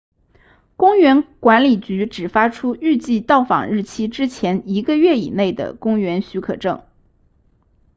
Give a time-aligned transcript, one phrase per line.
[0.77, 6.83] 公园管理局只发出预计到访日期之前一个月以内的公园许可证